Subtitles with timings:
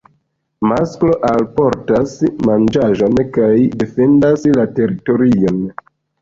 [0.69, 2.15] Masklo alportas
[2.51, 3.51] manĝaĵon kaj
[3.83, 5.63] defendas la teritorion.